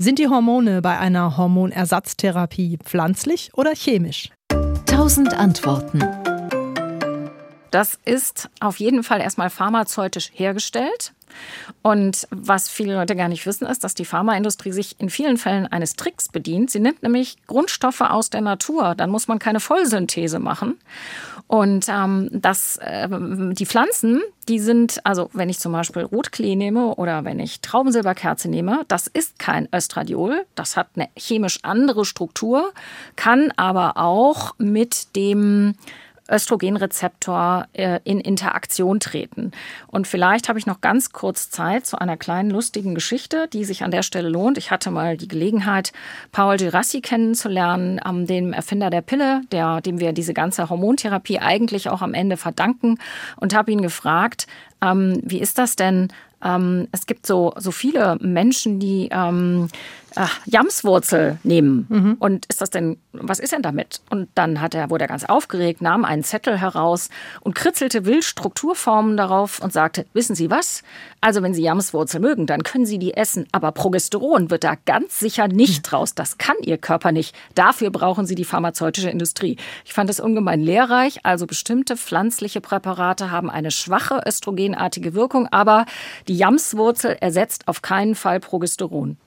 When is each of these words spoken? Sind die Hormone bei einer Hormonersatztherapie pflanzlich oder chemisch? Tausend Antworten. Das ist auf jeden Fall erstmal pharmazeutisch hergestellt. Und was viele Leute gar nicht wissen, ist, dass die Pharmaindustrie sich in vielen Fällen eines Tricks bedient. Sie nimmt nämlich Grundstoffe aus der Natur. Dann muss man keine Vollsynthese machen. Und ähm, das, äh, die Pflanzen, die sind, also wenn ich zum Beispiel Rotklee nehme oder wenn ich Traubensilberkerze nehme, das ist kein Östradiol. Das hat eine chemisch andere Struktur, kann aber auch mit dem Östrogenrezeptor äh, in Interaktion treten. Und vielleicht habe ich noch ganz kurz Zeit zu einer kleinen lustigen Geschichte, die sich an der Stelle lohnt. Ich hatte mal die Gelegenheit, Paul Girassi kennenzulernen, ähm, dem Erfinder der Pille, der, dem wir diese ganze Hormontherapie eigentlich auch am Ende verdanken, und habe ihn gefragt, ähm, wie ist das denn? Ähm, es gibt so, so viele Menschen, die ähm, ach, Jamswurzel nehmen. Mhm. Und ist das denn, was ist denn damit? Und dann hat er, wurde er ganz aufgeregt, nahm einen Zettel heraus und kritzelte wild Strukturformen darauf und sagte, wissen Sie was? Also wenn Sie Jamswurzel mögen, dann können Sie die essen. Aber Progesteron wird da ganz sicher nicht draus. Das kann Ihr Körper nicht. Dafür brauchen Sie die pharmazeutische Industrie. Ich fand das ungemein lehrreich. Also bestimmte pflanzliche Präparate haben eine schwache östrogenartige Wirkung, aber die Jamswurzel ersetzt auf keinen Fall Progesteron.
Sind 0.00 0.20
die 0.20 0.28
Hormone 0.28 0.80
bei 0.80 0.96
einer 0.96 1.36
Hormonersatztherapie 1.36 2.78
pflanzlich 2.84 3.50
oder 3.54 3.72
chemisch? 3.74 4.30
Tausend 4.86 5.34
Antworten. 5.34 5.98
Das 7.70 7.98
ist 8.04 8.48
auf 8.60 8.78
jeden 8.78 9.02
Fall 9.02 9.20
erstmal 9.20 9.50
pharmazeutisch 9.50 10.30
hergestellt. 10.32 11.12
Und 11.82 12.26
was 12.30 12.68
viele 12.68 12.94
Leute 12.94 13.14
gar 13.14 13.28
nicht 13.28 13.46
wissen, 13.46 13.66
ist, 13.66 13.84
dass 13.84 13.94
die 13.94 14.04
Pharmaindustrie 14.04 14.72
sich 14.72 14.98
in 14.98 15.10
vielen 15.10 15.36
Fällen 15.36 15.66
eines 15.66 15.94
Tricks 15.94 16.28
bedient. 16.28 16.70
Sie 16.70 16.80
nimmt 16.80 17.02
nämlich 17.02 17.36
Grundstoffe 17.46 18.00
aus 18.00 18.30
der 18.30 18.40
Natur. 18.40 18.94
Dann 18.94 19.10
muss 19.10 19.28
man 19.28 19.38
keine 19.38 19.60
Vollsynthese 19.60 20.38
machen. 20.38 20.78
Und 21.46 21.86
ähm, 21.88 22.28
das, 22.30 22.76
äh, 22.76 23.08
die 23.10 23.64
Pflanzen, 23.64 24.20
die 24.48 24.58
sind, 24.58 25.00
also 25.04 25.30
wenn 25.32 25.48
ich 25.48 25.58
zum 25.58 25.72
Beispiel 25.72 26.02
Rotklee 26.02 26.56
nehme 26.56 26.94
oder 26.96 27.24
wenn 27.24 27.40
ich 27.40 27.62
Traubensilberkerze 27.62 28.50
nehme, 28.50 28.84
das 28.88 29.06
ist 29.06 29.38
kein 29.38 29.66
Östradiol. 29.74 30.44
Das 30.54 30.76
hat 30.76 30.88
eine 30.94 31.08
chemisch 31.16 31.60
andere 31.62 32.04
Struktur, 32.04 32.72
kann 33.16 33.50
aber 33.56 33.96
auch 33.96 34.54
mit 34.58 35.16
dem 35.16 35.74
Östrogenrezeptor 36.30 37.66
äh, 37.72 38.00
in 38.04 38.20
Interaktion 38.20 39.00
treten. 39.00 39.52
Und 39.86 40.06
vielleicht 40.06 40.48
habe 40.48 40.58
ich 40.58 40.66
noch 40.66 40.80
ganz 40.80 41.12
kurz 41.12 41.50
Zeit 41.50 41.86
zu 41.86 41.98
einer 41.98 42.16
kleinen 42.16 42.50
lustigen 42.50 42.94
Geschichte, 42.94 43.48
die 43.52 43.64
sich 43.64 43.82
an 43.82 43.90
der 43.90 44.02
Stelle 44.02 44.28
lohnt. 44.28 44.58
Ich 44.58 44.70
hatte 44.70 44.90
mal 44.90 45.16
die 45.16 45.28
Gelegenheit, 45.28 45.92
Paul 46.32 46.56
Girassi 46.56 47.00
kennenzulernen, 47.00 48.00
ähm, 48.06 48.26
dem 48.26 48.52
Erfinder 48.52 48.90
der 48.90 49.02
Pille, 49.02 49.42
der, 49.52 49.80
dem 49.80 50.00
wir 50.00 50.12
diese 50.12 50.34
ganze 50.34 50.68
Hormontherapie 50.68 51.38
eigentlich 51.38 51.88
auch 51.88 52.02
am 52.02 52.14
Ende 52.14 52.36
verdanken, 52.36 52.98
und 53.36 53.54
habe 53.54 53.72
ihn 53.72 53.82
gefragt, 53.82 54.46
ähm, 54.80 55.20
wie 55.24 55.38
ist 55.38 55.58
das 55.58 55.76
denn? 55.76 56.08
Ähm, 56.42 56.88
es 56.92 57.06
gibt 57.06 57.26
so, 57.26 57.52
so 57.56 57.72
viele 57.72 58.16
Menschen, 58.20 58.78
die 58.78 59.08
ähm, 59.10 59.68
ach, 60.18 60.40
Jamswurzel 60.46 61.38
nehmen. 61.44 61.86
Mhm. 61.88 62.16
Und 62.18 62.46
ist 62.46 62.60
das 62.60 62.70
denn, 62.70 62.98
was 63.12 63.38
ist 63.38 63.52
denn 63.52 63.62
damit? 63.62 64.00
Und 64.10 64.28
dann 64.34 64.60
hat 64.60 64.74
er, 64.74 64.90
wurde 64.90 65.04
er 65.04 65.08
ganz 65.08 65.24
aufgeregt, 65.24 65.80
nahm 65.80 66.04
einen 66.04 66.24
Zettel 66.24 66.58
heraus 66.58 67.08
und 67.40 67.54
kritzelte 67.54 68.04
wild 68.04 68.24
Strukturformen 68.24 69.16
darauf 69.16 69.60
und 69.60 69.72
sagte, 69.72 70.06
wissen 70.12 70.34
Sie 70.34 70.50
was? 70.50 70.82
Also 71.20 71.42
wenn 71.42 71.54
Sie 71.54 71.62
Jamswurzel 71.62 72.20
mögen, 72.20 72.46
dann 72.46 72.62
können 72.62 72.86
Sie 72.86 72.98
die 72.98 73.14
essen. 73.14 73.46
Aber 73.52 73.72
Progesteron 73.72 74.50
wird 74.50 74.64
da 74.64 74.74
ganz 74.84 75.20
sicher 75.20 75.48
nicht 75.48 75.82
draus. 75.82 76.14
Das 76.14 76.38
kann 76.38 76.56
Ihr 76.62 76.78
Körper 76.78 77.12
nicht. 77.12 77.34
Dafür 77.54 77.90
brauchen 77.90 78.26
Sie 78.26 78.34
die 78.34 78.44
pharmazeutische 78.44 79.10
Industrie. 79.10 79.56
Ich 79.84 79.92
fand 79.92 80.10
das 80.10 80.20
ungemein 80.20 80.60
lehrreich. 80.60 81.20
Also 81.24 81.46
bestimmte 81.46 81.96
pflanzliche 81.96 82.60
Präparate 82.60 83.30
haben 83.30 83.50
eine 83.50 83.70
schwache 83.70 84.20
östrogenartige 84.26 85.14
Wirkung, 85.14 85.46
aber 85.50 85.86
die 86.26 86.36
Jamswurzel 86.36 87.16
ersetzt 87.20 87.68
auf 87.68 87.82
keinen 87.82 88.14
Fall 88.14 88.40
Progesteron. 88.40 89.16